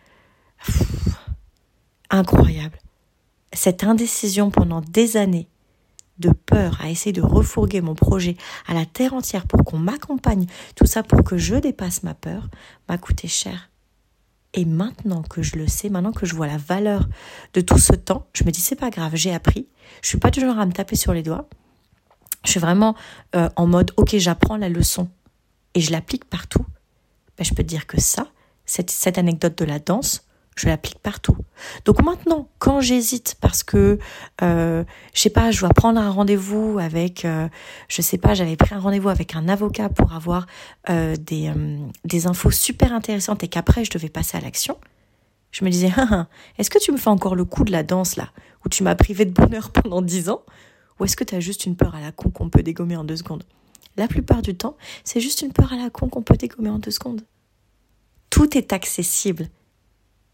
incroyable. 2.11 2.78
Cette 3.52 3.85
indécision 3.85 4.50
pendant 4.50 4.80
des 4.80 5.16
années, 5.16 5.49
de 6.18 6.30
peur 6.30 6.78
à 6.82 6.90
essayer 6.90 7.12
de 7.12 7.23
refourguer 7.23 7.80
mon 7.80 7.94
projet 7.94 8.37
à 8.68 8.75
la 8.75 8.85
terre 8.85 9.14
entière 9.14 9.47
pour 9.47 9.64
qu'on 9.64 9.78
m'accompagne, 9.78 10.47
tout 10.76 10.87
ça 10.87 11.02
pour 11.02 11.25
que 11.25 11.38
je 11.38 11.56
dépasse 11.56 12.02
ma 12.02 12.14
peur, 12.14 12.49
m'a 12.88 12.99
coûté 12.99 13.26
cher. 13.26 13.70
Et 14.52 14.64
maintenant 14.64 15.23
que 15.23 15.42
je 15.42 15.56
le 15.56 15.66
sais, 15.66 15.88
maintenant 15.88 16.12
que 16.12 16.26
je 16.26 16.35
vois 16.35 16.47
la 16.47 16.59
valeur 16.59 17.09
de 17.54 17.61
tout 17.61 17.78
ce 17.78 17.92
temps, 17.92 18.26
je 18.35 18.44
me 18.44 18.50
dis 18.50 18.61
c'est 18.61 18.76
pas 18.76 18.90
grave, 18.90 19.12
j'ai 19.14 19.32
appris. 19.32 19.68
Je 20.02 20.09
suis 20.09 20.18
pas 20.18 20.30
du 20.30 20.40
genre 20.40 20.59
à 20.59 20.66
me 20.66 20.73
taper 20.73 20.97
sur 20.97 21.12
les 21.12 21.23
doigts 21.23 21.49
je 22.44 22.50
suis 22.50 22.61
vraiment 22.61 22.94
euh, 23.35 23.49
en 23.56 23.66
mode, 23.66 23.92
ok, 23.97 24.16
j'apprends 24.16 24.56
la 24.56 24.68
leçon 24.68 25.09
et 25.75 25.80
je 25.80 25.92
l'applique 25.92 26.25
partout, 26.25 26.64
ben, 27.37 27.44
je 27.44 27.50
peux 27.50 27.62
te 27.62 27.68
dire 27.68 27.87
que 27.87 28.00
ça, 28.00 28.26
cette, 28.64 29.18
anecdote 29.18 29.59
de 29.59 29.64
la 29.64 29.78
danse, 29.78 30.26
je 30.56 30.68
l'applique 30.68 30.99
partout. 30.99 31.37
Donc 31.85 32.02
maintenant, 32.02 32.49
quand 32.59 32.80
j'hésite 32.80 33.37
parce 33.40 33.62
que 33.62 33.99
euh, 34.42 34.85
je 35.14 35.20
sais 35.20 35.30
pas, 35.30 35.50
je 35.50 35.61
dois 35.61 35.70
prendre 35.70 36.00
un 36.00 36.11
rendez-vous 36.11 36.78
avec, 36.80 37.25
euh, 37.25 37.49
je 37.88 38.02
sais 38.02 38.18
pas, 38.18 38.35
j'avais 38.35 38.56
pris 38.56 38.75
un 38.75 38.80
rendez-vous 38.80 39.09
avec 39.09 39.35
un 39.35 39.49
avocat 39.49 39.88
pour 39.88 40.12
avoir 40.12 40.47
des 40.88 42.26
infos 42.26 42.50
super 42.50 42.92
intéressantes 42.92 43.42
et 43.42 43.49
qu'après 43.49 43.85
je 43.85 43.90
devais 43.90 44.09
passer 44.09 44.37
à 44.37 44.40
l'action. 44.40 44.76
Je 45.50 45.64
me 45.64 45.70
disais, 45.70 45.90
est-ce 46.59 46.70
que 46.70 46.78
tu 46.78 46.92
me 46.92 46.97
fais 46.97 47.09
encore 47.09 47.35
le 47.35 47.44
coup 47.44 47.64
de 47.64 47.73
la 47.73 47.82
danse 47.82 48.16
là, 48.16 48.30
où 48.64 48.68
tu 48.68 48.82
m'as 48.82 48.94
privé 48.94 49.25
de 49.25 49.32
bonheur 49.32 49.70
pendant 49.70 50.02
dix 50.02 50.28
ans? 50.28 50.42
Ou 51.00 51.04
est-ce 51.04 51.16
que 51.16 51.25
tu 51.25 51.35
as 51.35 51.40
juste 51.40 51.66
une 51.66 51.76
peur 51.76 51.95
à 51.95 52.00
la 52.00 52.12
con 52.12 52.30
qu'on 52.30 52.50
peut 52.50 52.62
dégommer 52.62 52.97
en 52.97 53.04
deux 53.04 53.16
secondes? 53.16 53.42
La 53.97 54.07
plupart 54.07 54.42
du 54.42 54.54
temps, 54.54 54.76
c'est 55.02 55.21
juste 55.21 55.42
une 55.42 55.52
peur 55.52 55.73
à 55.73 55.76
la 55.76 55.90
con 55.90 56.09
qu'on 56.09 56.23
peut 56.23 56.37
dégommer 56.37 56.69
en 56.69 56.78
deux 56.78 56.90
secondes. 56.90 57.23
Tout 58.28 58.57
est 58.57 58.73
accessible. 58.73 59.49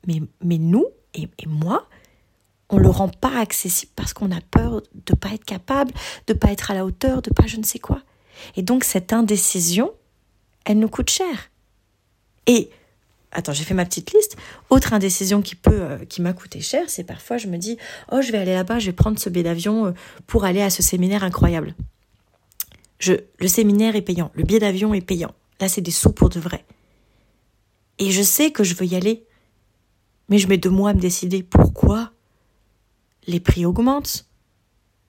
Mais, 0.06 0.20
mais 0.42 0.58
nous, 0.58 0.87
et, 1.14 1.28
moi, 1.46 1.88
on 2.68 2.78
le 2.78 2.88
rend 2.88 3.08
pas 3.08 3.38
accessible 3.38 3.92
parce 3.96 4.12
qu'on 4.12 4.30
a 4.30 4.40
peur 4.40 4.82
de 5.06 5.14
pas 5.14 5.30
être 5.30 5.44
capable, 5.44 5.92
de 6.26 6.35
pas 6.35 6.50
être 6.52 6.70
à 6.70 6.75
la 6.75 6.85
hauteur, 6.85 7.23
de 7.23 7.30
pas 7.30 7.46
je 7.46 7.56
ne 7.56 7.64
sais 7.64 7.78
quoi. 7.78 8.02
Et 8.56 8.62
donc 8.62 8.85
cette 8.85 9.12
indécision, 9.12 9.92
elle 10.64 10.78
nous 10.78 10.88
coûte 10.88 11.11
cher. 11.11 11.50
Et 12.46 12.70
attends, 13.33 13.52
j'ai 13.52 13.64
fait 13.64 13.75
ma 13.75 13.85
petite 13.85 14.12
liste. 14.12 14.37
Autre 14.71 14.92
indécision 14.92 15.42
qui 15.42 15.54
peut, 15.54 15.80
euh, 15.80 15.99
qui 16.04 16.23
m'a 16.23 16.33
coûté 16.33 16.61
cher, 16.61 16.85
c'est 16.88 17.04
parfois 17.04 17.38
je 17.38 17.49
me 17.49 17.59
dis, 17.59 17.76
oh, 18.12 18.21
je 18.23 18.33
vais 18.33 18.38
aller 18.38 18.54
là-bas, 18.54 18.78
je 18.78 18.87
vais 18.87 18.92
prendre 18.92 19.18
ce 19.18 19.28
billet 19.28 19.45
d'avion 19.45 19.87
euh, 19.87 19.92
pour 20.26 20.45
aller 20.45 20.62
à 20.62 20.71
ce 20.71 20.83
séminaire 20.83 21.25
incroyable. 21.25 21.75
Je, 22.99 23.12
le 23.38 23.49
séminaire 23.49 23.97
est 23.97 24.02
payant, 24.02 24.30
le 24.35 24.42
billet 24.42 24.61
d'avion 24.61 24.95
est 24.95 25.00
payant. 25.00 25.35
Là, 25.61 25.68
c'est 25.68 25.80
des 25.80 25.90
sous 25.90 26.12
pour 26.12 26.28
de 26.28 26.40
vrai. 26.40 26.64
Et 27.99 28.11
je 28.11 28.23
sais 28.23 28.50
que 28.50 28.64
je 28.64 28.75
veux 28.75 28.87
y 28.87 28.95
aller. 28.95 29.25
Mais 30.28 30.38
je 30.38 30.49
mets 30.49 30.59
deux 30.59 30.71
mois 30.71 30.90
à 30.90 30.95
me 30.95 31.00
décider. 31.00 31.42
Pourquoi? 31.42 32.12
Les 33.26 33.40
prix 33.40 33.64
augmentent. 33.64 34.26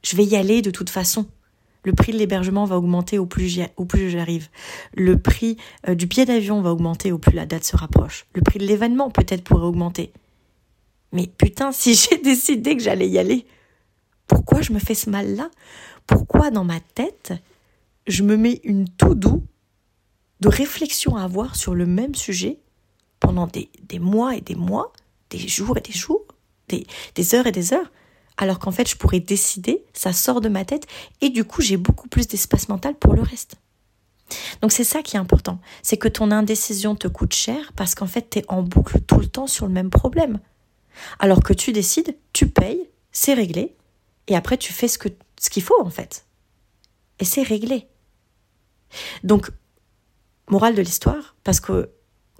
Je 0.03 0.15
vais 0.15 0.23
y 0.23 0.35
aller 0.35 0.61
de 0.61 0.71
toute 0.71 0.89
façon. 0.89 1.25
Le 1.87 1.93
prix 1.93 2.11
de 2.11 2.17
l'hébergement 2.17 2.65
va 2.65 2.77
augmenter 2.77 3.17
au 3.17 3.25
plus, 3.25 3.47
j'arrive. 3.47 4.49
Le 4.93 5.17
prix 5.17 5.55
euh, 5.87 5.95
du 5.95 6.05
billet 6.05 6.25
d'avion 6.25 6.61
va 6.61 6.73
augmenter 6.73 7.13
au 7.13 7.17
plus 7.17 7.31
la 7.31 7.45
date 7.45 7.63
se 7.63 7.77
rapproche. 7.77 8.25
Le 8.33 8.41
prix 8.41 8.59
de 8.59 8.65
l'événement 8.65 9.09
peut-être 9.09 9.41
pourrait 9.41 9.67
augmenter. 9.67 10.11
Mais 11.13 11.27
putain, 11.27 11.71
si 11.71 11.95
j'ai 11.95 12.17
décidé 12.17 12.75
que 12.75 12.83
j'allais 12.83 13.07
y 13.07 13.17
aller, 13.17 13.45
pourquoi 14.27 14.61
je 14.61 14.73
me 14.73 14.79
fais 14.79 14.95
ce 14.95 15.09
mal-là? 15.09 15.49
Pourquoi 16.07 16.51
dans 16.51 16.65
ma 16.65 16.81
tête, 16.81 17.31
je 18.05 18.23
me 18.23 18.35
mets 18.35 18.59
une 18.65 18.89
tout 18.89 19.15
doux 19.15 19.45
de 20.41 20.49
réflexion 20.49 21.15
à 21.15 21.23
avoir 21.23 21.55
sur 21.55 21.73
le 21.73 21.85
même 21.85 22.15
sujet 22.15 22.59
pendant 23.21 23.47
des, 23.47 23.69
mois 23.97 24.35
et 24.35 24.41
des 24.41 24.55
mois, 24.55 24.91
des 25.29 25.39
jours 25.39 25.77
et 25.77 25.81
des 25.81 25.93
jours, 25.93 26.25
des 26.67 27.33
heures 27.33 27.47
et 27.47 27.53
des 27.53 27.71
heures, 27.71 27.89
alors 28.37 28.59
qu'en 28.59 28.71
fait 28.71 28.89
je 28.89 28.95
pourrais 28.95 29.19
décider, 29.19 29.83
ça 29.93 30.13
sort 30.13 30.41
de 30.41 30.49
ma 30.49 30.65
tête, 30.65 30.85
et 31.21 31.29
du 31.29 31.43
coup 31.43 31.61
j'ai 31.61 31.77
beaucoup 31.77 32.07
plus 32.07 32.27
d'espace 32.27 32.69
mental 32.69 32.95
pour 32.95 33.13
le 33.13 33.21
reste. 33.21 33.55
Donc 34.61 34.71
c'est 34.71 34.83
ça 34.83 35.01
qui 35.01 35.15
est 35.15 35.19
important, 35.19 35.59
c'est 35.81 35.97
que 35.97 36.07
ton 36.07 36.31
indécision 36.31 36.95
te 36.95 37.07
coûte 37.07 37.33
cher 37.33 37.71
parce 37.75 37.95
qu'en 37.95 38.07
fait 38.07 38.29
tu 38.29 38.39
es 38.39 38.45
en 38.47 38.63
boucle 38.63 38.99
tout 39.01 39.19
le 39.19 39.27
temps 39.27 39.47
sur 39.47 39.65
le 39.67 39.73
même 39.73 39.89
problème. 39.89 40.39
Alors 41.19 41.41
que 41.41 41.53
tu 41.53 41.73
décides, 41.73 42.17
tu 42.33 42.47
payes, 42.47 42.89
c'est 43.11 43.33
réglé, 43.33 43.75
et 44.27 44.35
après 44.35 44.57
tu 44.57 44.73
fais 44.73 44.87
ce 44.87 44.97
qu'il 44.97 45.15
ce 45.39 45.49
qu'il 45.49 45.63
faut 45.63 45.79
en 45.81 45.89
fait. 45.89 46.25
Et 47.19 47.25
c'est 47.25 47.43
réglé. 47.43 47.87
Donc, 49.23 49.49
morale 50.49 50.75
de 50.75 50.81
l'histoire, 50.81 51.35
parce 51.43 51.59
que 51.59 51.89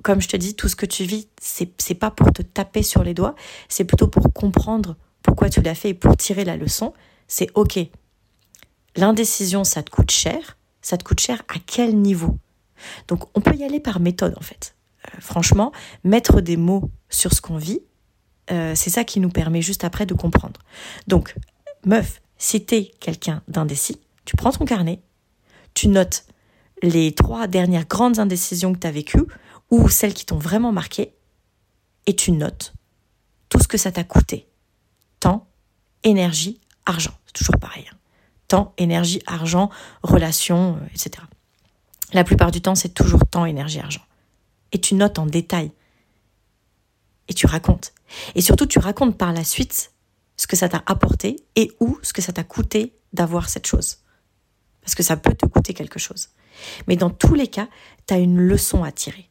comme 0.03 0.21
je 0.21 0.27
te 0.27 0.37
dis, 0.37 0.55
tout 0.55 0.69
ce 0.69 0.75
que 0.75 0.85
tu 0.85 1.03
vis, 1.03 1.27
c'est, 1.41 1.71
c'est 1.81 1.95
pas 1.95 2.11
pour 2.11 2.31
te 2.31 2.41
taper 2.41 2.83
sur 2.83 3.03
les 3.03 3.13
doigts, 3.13 3.35
c'est 3.67 3.83
plutôt 3.83 4.07
pour 4.07 4.31
comprendre 4.31 4.95
pourquoi 5.27 5.49
tu 5.49 5.61
l'as 5.61 5.75
fait 5.75 5.89
et 5.89 5.93
pour 5.93 6.15
tirer 6.15 6.45
la 6.45 6.55
leçon. 6.55 6.93
C'est 7.27 7.49
ok. 7.53 7.79
L'indécision, 8.95 9.65
ça 9.65 9.83
te 9.83 9.91
coûte 9.91 10.09
cher. 10.09 10.57
Ça 10.81 10.97
te 10.97 11.03
coûte 11.03 11.19
cher 11.19 11.43
à 11.49 11.59
quel 11.65 11.97
niveau? 11.97 12.39
Donc, 13.09 13.25
on 13.35 13.41
peut 13.41 13.55
y 13.55 13.63
aller 13.63 13.81
par 13.81 13.99
méthode 13.99 14.35
en 14.37 14.41
fait. 14.41 14.75
Euh, 15.05 15.17
franchement, 15.19 15.73
mettre 16.05 16.39
des 16.39 16.55
mots 16.55 16.89
sur 17.09 17.33
ce 17.33 17.41
qu'on 17.41 17.57
vit, 17.57 17.81
euh, 18.51 18.73
c'est 18.73 18.89
ça 18.89 19.03
qui 19.03 19.19
nous 19.19 19.29
permet 19.29 19.61
juste 19.61 19.83
après 19.83 20.05
de 20.05 20.13
comprendre. 20.13 20.61
Donc, 21.07 21.35
meuf, 21.85 22.21
si 22.37 22.65
t'es 22.65 22.91
quelqu'un 23.01 23.43
d'indécis, 23.49 23.99
tu 24.23 24.37
prends 24.37 24.51
ton 24.51 24.63
carnet, 24.63 25.01
tu 25.73 25.89
notes 25.89 26.25
les 26.81 27.13
trois 27.13 27.47
dernières 27.47 27.87
grandes 27.87 28.19
indécisions 28.19 28.73
que 28.73 28.79
tu 28.79 28.87
as 28.87 28.91
vécues 28.91 29.25
ou 29.71 29.89
celles 29.89 30.13
qui 30.13 30.25
t'ont 30.25 30.37
vraiment 30.37 30.71
marqué 30.71 31.13
et 32.05 32.15
tu 32.15 32.31
notes 32.31 32.73
tout 33.49 33.59
ce 33.59 33.67
que 33.67 33.77
ça 33.77 33.91
t'a 33.91 34.05
coûté. 34.05 34.46
Énergie, 36.07 36.61
argent. 36.85 37.11
C'est 37.25 37.33
toujours 37.33 37.57
pareil. 37.59 37.85
Hein. 37.91 37.97
Temps, 38.47 38.73
énergie, 38.77 39.21
argent, 39.27 39.69
relations, 40.03 40.77
euh, 40.81 40.87
etc. 40.93 41.23
La 42.13 42.23
plupart 42.23 42.51
du 42.51 42.61
temps, 42.61 42.75
c'est 42.75 42.93
toujours 42.93 43.19
temps, 43.29 43.45
énergie, 43.45 43.79
argent. 43.79 44.05
Et 44.71 44.79
tu 44.79 44.95
notes 44.95 45.19
en 45.19 45.25
détail. 45.25 45.71
Et 47.27 47.33
tu 47.33 47.45
racontes. 47.45 47.93
Et 48.35 48.41
surtout, 48.41 48.65
tu 48.65 48.79
racontes 48.79 49.17
par 49.17 49.33
la 49.33 49.43
suite 49.43 49.91
ce 50.37 50.47
que 50.47 50.55
ça 50.55 50.69
t'a 50.69 50.81
apporté 50.85 51.35
et 51.57 51.73
où 51.81 51.99
ce 52.03 52.13
que 52.13 52.21
ça 52.21 52.31
t'a 52.31 52.45
coûté 52.45 52.93
d'avoir 53.11 53.49
cette 53.49 53.67
chose. 53.67 53.97
Parce 54.81 54.95
que 54.95 55.03
ça 55.03 55.17
peut 55.17 55.33
te 55.33 55.45
coûter 55.45 55.73
quelque 55.73 55.99
chose. 55.99 56.29
Mais 56.87 56.95
dans 56.95 57.09
tous 57.09 57.33
les 57.33 57.47
cas, 57.47 57.67
tu 58.05 58.13
as 58.13 58.17
une 58.17 58.39
leçon 58.39 58.83
à 58.83 58.93
tirer. 58.93 59.26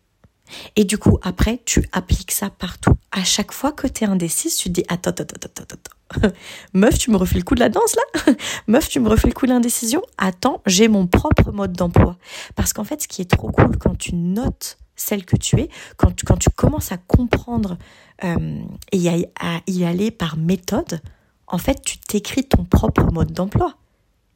Et 0.76 0.84
du 0.84 0.98
coup, 0.98 1.18
après, 1.22 1.60
tu 1.64 1.88
appliques 1.92 2.32
ça 2.32 2.50
partout. 2.50 2.94
À 3.12 3.24
chaque 3.24 3.52
fois 3.52 3.72
que 3.72 3.86
tu 3.86 4.04
es 4.04 4.06
indécise, 4.06 4.56
tu 4.56 4.68
te 4.68 4.74
dis 4.74 4.84
attends, 4.88 5.10
attends, 5.10 5.24
attends, 5.44 5.62
attends. 5.62 6.30
Meuf, 6.72 6.98
tu 6.98 7.10
me 7.10 7.16
refais 7.16 7.38
le 7.38 7.44
coup 7.44 7.54
de 7.54 7.60
la 7.60 7.68
danse 7.68 7.96
là 7.96 8.32
Meuf, 8.68 8.88
tu 8.88 9.00
me 9.00 9.08
refais 9.08 9.28
le 9.28 9.34
coup 9.34 9.46
de 9.46 9.52
l'indécision 9.52 10.02
Attends, 10.18 10.62
j'ai 10.66 10.88
mon 10.88 11.06
propre 11.06 11.50
mode 11.52 11.72
d'emploi. 11.72 12.16
Parce 12.54 12.72
qu'en 12.72 12.84
fait, 12.84 13.02
ce 13.02 13.08
qui 13.08 13.22
est 13.22 13.30
trop 13.30 13.50
cool 13.50 13.76
quand 13.78 13.96
tu 13.96 14.14
notes 14.14 14.78
celle 14.96 15.24
que 15.24 15.36
tu 15.36 15.60
es, 15.60 15.68
quand 15.98 16.14
tu, 16.14 16.24
quand 16.24 16.38
tu 16.38 16.48
commences 16.50 16.90
à 16.90 16.96
comprendre 16.96 17.76
euh, 18.24 18.62
et 18.92 19.08
à 19.38 19.60
y 19.66 19.84
aller 19.84 20.10
par 20.10 20.36
méthode, 20.36 21.00
en 21.46 21.58
fait, 21.58 21.82
tu 21.82 21.98
t'écris 21.98 22.44
ton 22.44 22.64
propre 22.64 23.04
mode 23.12 23.32
d'emploi. 23.32 23.74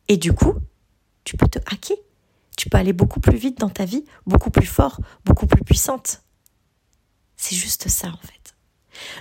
Et 0.09 0.17
du 0.17 0.33
coup, 0.33 0.55
tu 1.25 1.37
peux 1.37 1.49
te 1.49 1.59
hacker. 1.73 1.97
Tu 2.61 2.69
peux 2.69 2.77
aller 2.77 2.93
beaucoup 2.93 3.21
plus 3.21 3.39
vite 3.39 3.59
dans 3.59 3.71
ta 3.71 3.87
vie, 3.87 4.05
beaucoup 4.27 4.51
plus 4.51 4.67
fort, 4.67 5.01
beaucoup 5.25 5.47
plus 5.47 5.65
puissante. 5.65 6.21
C'est 7.35 7.57
juste 7.57 7.89
ça, 7.89 8.09
en 8.09 8.19
fait. 8.19 8.55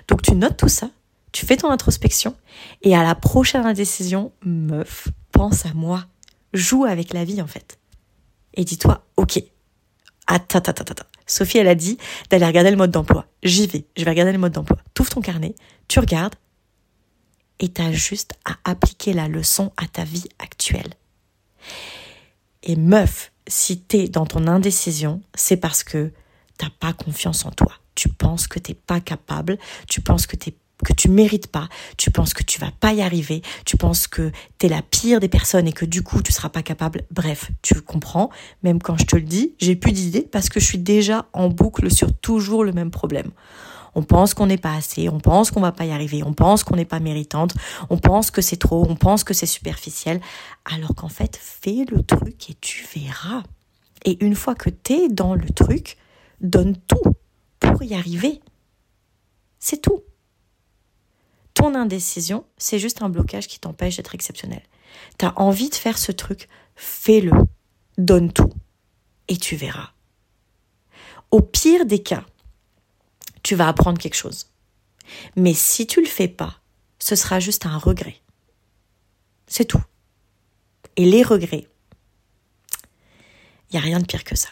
Donc, 0.09 0.23
tu 0.23 0.35
notes 0.35 0.57
tout 0.57 0.67
ça, 0.67 0.89
tu 1.31 1.45
fais 1.45 1.55
ton 1.55 1.71
introspection, 1.71 2.35
et 2.81 2.97
à 2.97 3.01
la 3.01 3.15
prochaine 3.15 3.65
indécision, 3.65 4.33
meuf, 4.43 5.07
pense 5.31 5.65
à 5.65 5.73
moi. 5.73 6.05
Joue 6.51 6.83
avec 6.83 7.13
la 7.13 7.23
vie, 7.23 7.41
en 7.41 7.47
fait. 7.47 7.79
Et 8.55 8.65
dis-toi, 8.65 9.05
ok, 9.15 9.41
attends, 10.27 10.59
attends, 10.59 10.91
attends. 10.91 11.05
Sophie, 11.25 11.59
elle 11.59 11.69
a 11.69 11.75
dit 11.75 11.97
d'aller 12.29 12.45
regarder 12.45 12.71
le 12.71 12.75
mode 12.75 12.91
d'emploi. 12.91 13.25
J'y 13.41 13.67
vais, 13.67 13.85
je 13.95 14.03
vais 14.03 14.11
regarder 14.11 14.33
le 14.33 14.37
mode 14.37 14.51
d'emploi. 14.51 14.79
Tu 14.93 15.01
ouvres 15.01 15.11
ton 15.11 15.21
carnet, 15.21 15.55
tu 15.87 15.99
regardes 15.99 16.35
et 17.61 17.71
tu 17.71 17.81
as 17.81 17.93
juste 17.93 18.33
à 18.43 18.57
appliquer 18.69 19.13
la 19.13 19.29
leçon 19.29 19.71
à 19.77 19.87
ta 19.87 20.03
vie 20.03 20.27
actuelle. 20.39 20.93
Et 22.63 22.75
meuf, 22.75 23.31
si 23.47 23.81
tu 23.81 23.97
es 23.97 24.07
dans 24.09 24.25
ton 24.25 24.47
indécision, 24.47 25.21
c'est 25.33 25.57
parce 25.57 25.83
que 25.83 26.11
t'as 26.57 26.69
pas 26.79 26.93
confiance 26.93 27.45
en 27.45 27.51
toi. 27.51 27.73
Tu 27.95 28.09
penses 28.09 28.47
que 28.47 28.59
t'es 28.59 28.73
pas 28.73 28.99
capable, 28.99 29.57
tu 29.87 30.01
penses 30.01 30.27
que 30.27 30.35
t'es 30.35 30.55
que 30.85 30.93
tu 30.93 31.09
mérites 31.09 31.47
pas, 31.47 31.67
tu 31.97 32.09
penses 32.09 32.33
que 32.33 32.43
tu 32.43 32.59
vas 32.59 32.71
pas 32.71 32.93
y 32.93 33.01
arriver, 33.01 33.41
tu 33.65 33.75
penses 33.75 34.07
que 34.07 34.31
tu 34.59 34.65
es 34.65 34.69
la 34.69 34.81
pire 34.81 35.19
des 35.19 35.27
personnes 35.27 35.67
et 35.67 35.73
que 35.73 35.85
du 35.85 36.03
coup 36.03 36.21
tu 36.21 36.31
seras 36.31 36.49
pas 36.49 36.63
capable. 36.63 37.03
Bref, 37.11 37.51
tu 37.61 37.81
comprends, 37.81 38.29
même 38.63 38.81
quand 38.81 38.97
je 38.97 39.05
te 39.05 39.15
le 39.15 39.23
dis, 39.23 39.55
j'ai 39.59 39.75
plus 39.75 39.91
d'idées 39.91 40.21
parce 40.21 40.49
que 40.49 40.59
je 40.59 40.65
suis 40.65 40.77
déjà 40.77 41.27
en 41.33 41.49
boucle 41.49 41.91
sur 41.91 42.13
toujours 42.13 42.63
le 42.63 42.71
même 42.71 42.91
problème. 42.91 43.31
On 43.99 44.03
pense 44.03 44.33
qu'on 44.33 44.45
n'est 44.45 44.57
pas 44.57 44.75
assez, 44.75 45.09
on 45.09 45.19
pense 45.19 45.51
qu'on 45.51 45.59
va 45.59 45.73
pas 45.73 45.83
y 45.83 45.91
arriver, 45.91 46.23
on 46.23 46.33
pense 46.33 46.63
qu'on 46.63 46.77
n'est 46.77 46.85
pas 46.85 47.01
méritante, 47.01 47.53
on 47.89 47.97
pense 47.97 48.31
que 48.31 48.41
c'est 48.41 48.55
trop, 48.55 48.85
on 48.87 48.95
pense 48.95 49.25
que 49.25 49.33
c'est 49.33 49.45
superficiel, 49.45 50.21
alors 50.63 50.95
qu'en 50.95 51.09
fait, 51.09 51.35
fais 51.35 51.83
le 51.91 52.01
truc 52.01 52.49
et 52.49 52.53
tu 52.61 52.87
verras. 52.95 53.43
Et 54.05 54.23
une 54.23 54.35
fois 54.35 54.55
que 54.55 54.69
tu 54.69 54.93
es 54.93 55.09
dans 55.09 55.35
le 55.35 55.49
truc, 55.49 55.97
donne 56.39 56.77
tout 56.77 57.13
pour 57.59 57.83
y 57.83 57.93
arriver. 57.93 58.39
C'est 59.59 59.81
tout. 59.81 60.01
Ton 61.53 61.75
indécision, 61.75 62.45
c'est 62.57 62.79
juste 62.79 63.01
un 63.01 63.09
blocage 63.09 63.49
qui 63.49 63.59
t'empêche 63.59 63.97
d'être 63.97 64.15
exceptionnel. 64.15 64.61
Tu 65.17 65.25
as 65.25 65.37
envie 65.37 65.69
de 65.69 65.75
faire 65.75 65.97
ce 65.97 66.13
truc, 66.13 66.47
fais-le. 66.77 67.33
Donne 67.97 68.31
tout. 68.31 68.53
Et 69.27 69.35
tu 69.35 69.57
verras. 69.57 69.89
Au 71.31 71.41
pire 71.41 71.85
des 71.85 71.99
cas, 71.99 72.23
tu 73.43 73.55
vas 73.55 73.67
apprendre 73.67 73.97
quelque 73.97 74.15
chose. 74.15 74.47
Mais 75.35 75.53
si 75.53 75.87
tu 75.87 76.01
le 76.01 76.07
fais 76.07 76.27
pas, 76.27 76.59
ce 76.99 77.15
sera 77.15 77.39
juste 77.39 77.65
un 77.65 77.77
regret. 77.77 78.17
C'est 79.47 79.65
tout. 79.65 79.81
Et 80.95 81.05
les 81.05 81.23
regrets, 81.23 81.67
il 83.69 83.73
n'y 83.73 83.79
a 83.79 83.81
rien 83.81 83.99
de 83.99 84.05
pire 84.05 84.23
que 84.23 84.35
ça. 84.35 84.49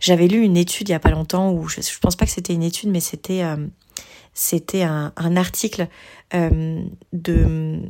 J'avais 0.00 0.28
lu 0.28 0.42
une 0.42 0.56
étude 0.56 0.88
il 0.88 0.92
n'y 0.92 0.96
a 0.96 1.00
pas 1.00 1.10
longtemps 1.10 1.52
où 1.52 1.68
je 1.68 1.80
ne 1.80 1.98
pense 2.00 2.16
pas 2.16 2.24
que 2.24 2.32
c'était 2.32 2.52
une 2.52 2.62
étude, 2.62 2.90
mais 2.90 3.00
c'était 3.00 3.42
euh, 3.42 3.66
un, 5.16 5.36
article 5.36 5.88
euh, 6.34 6.82
de... 7.12 7.80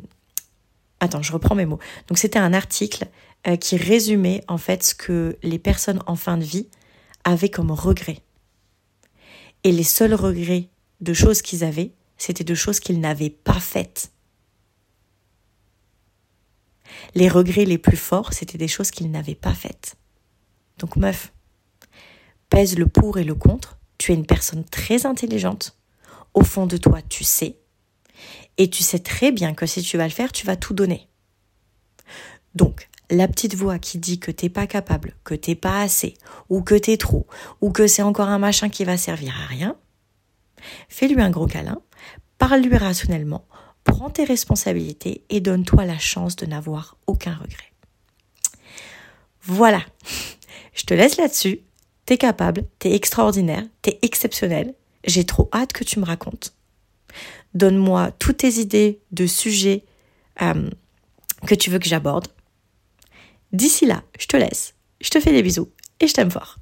Attends, 1.01 1.23
je 1.23 1.33
reprends 1.33 1.55
mes 1.55 1.67
mots. 1.67 1.79
Donc 2.09 2.19
c'était 2.19 2.39
un 2.39 2.53
article 2.53 3.07
euh, 3.47 3.57
qui 3.57 3.77
résumait 3.77 4.43
en 4.49 4.59
fait 4.59 4.83
ce 4.83 4.95
que 4.95 5.39
les 5.43 5.59
personnes 5.59 6.03
en 6.07 6.17
fin 6.17 6.37
de 6.37 6.45
vie 6.45 6.69
avaient 7.25 7.51
comme 7.51 7.71
regrets. 7.71 8.23
Et 9.65 9.73
les 9.73 9.85
seuls 9.85 10.15
regrets 10.15 10.69
de 11.01 11.13
choses 11.13 11.43
qu'ils 11.43 11.65
avaient, 11.65 11.93
c'était 12.17 12.45
de 12.45 12.55
choses 12.55 12.81
qu'ils 12.81 13.01
n'avaient 13.01 13.31
pas 13.31 13.61
faites. 13.61 14.13
Les 17.15 17.29
regrets 17.29 17.65
les 17.65 17.79
plus 17.79 17.97
forts, 17.97 18.33
c'était 18.33 18.59
des 18.59 18.69
choses 18.69 18.91
qu'ils 18.91 19.11
n'avaient 19.11 19.35
pas 19.35 19.55
faites. 19.55 19.97
Donc 20.79 20.97
meuf, 20.97 21.33
pèse 22.51 22.79
le 22.79 22.87
pour 22.87 23.19
et 23.19 23.25
le 23.25 23.35
contre. 23.35 23.79
Tu 23.99 24.13
es 24.13 24.15
une 24.15 24.27
personne 24.27 24.65
très 24.65 25.07
intelligente 25.07 25.77
au 26.35 26.43
fond 26.43 26.67
de 26.67 26.77
toi, 26.77 27.03
tu 27.03 27.25
sais. 27.25 27.59
Et 28.57 28.71
tu 28.71 28.83
sais 28.83 28.99
très 28.99 29.33
bien 29.33 29.55
que 29.55 29.67
si 29.67 29.83
tu 29.83 29.97
vas 29.97 30.05
le 30.05 30.13
faire, 30.13 30.33
tu 30.33 30.47
vas 30.47 30.57
tout 30.57 30.75
donner. 30.75 31.09
Donc, 32.55 32.89
la 33.11 33.29
petite 33.29 33.55
voix 33.55 33.79
qui 33.79 33.99
dit 33.99 34.19
que 34.19 34.31
t'es 34.31 34.49
pas 34.49 34.67
capable, 34.67 35.15
que 35.25 35.35
t'es 35.35 35.55
pas 35.55 35.81
assez, 35.81 36.15
ou 36.49 36.63
que 36.63 36.75
t'es 36.75 36.97
trop, 36.97 37.27
ou 37.61 37.71
que 37.71 37.87
c'est 37.87 38.03
encore 38.03 38.29
un 38.29 38.39
machin 38.39 38.69
qui 38.69 38.85
va 38.85 38.97
servir 38.97 39.35
à 39.43 39.47
rien, 39.47 39.77
fais-lui 40.89 41.21
un 41.21 41.31
gros 41.31 41.47
câlin, 41.47 41.81
parle-lui 42.39 42.77
rationnellement, 42.77 43.47
prends 43.85 44.11
tes 44.11 44.25
responsabilités 44.25 45.25
et 45.31 45.41
donne-toi 45.41 45.85
la 45.85 45.99
chance 45.99 46.37
de 46.37 46.47
n'avoir 46.47 46.97
aucun 47.07 47.35
regret. 47.35 47.73
Voilà, 49.43 49.83
je 50.75 50.85
te 50.85 50.93
laisse 50.93 51.17
là-dessus, 51.17 51.61
t'es 52.05 52.19
capable, 52.19 52.65
t'es 52.79 52.95
extraordinaire, 52.95 53.65
t'es 53.81 53.99
exceptionnel, 54.03 54.75
j'ai 55.05 55.25
trop 55.25 55.49
hâte 55.55 55.73
que 55.73 55.85
tu 55.85 56.01
me 56.01 56.05
racontes. 56.05 56.55
Donne-moi 57.55 58.11
toutes 58.19 58.39
tes 58.39 58.61
idées 58.61 59.01
de 59.11 59.27
sujets 59.27 59.85
euh, 60.43 60.69
que 61.47 61.55
tu 61.55 61.71
veux 61.71 61.79
que 61.79 61.89
j'aborde 61.89 62.29
D'ici 63.53 63.87
là, 63.87 64.03
je 64.19 64.27
te 64.27 64.37
laisse, 64.37 64.75
je 65.01 65.11
te 65.11 65.21
fais 65.21 65.33
des 65.33 65.43
bisous 65.43 65.71
et 66.01 66.07
je 66.07 66.13
t'aime 66.13 66.31
fort. 66.31 66.57